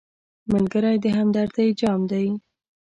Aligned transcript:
ملګری 0.51 0.95
د 1.03 1.05
همدردۍ 1.17 1.69
جام 1.79 2.01
دی 2.11 2.25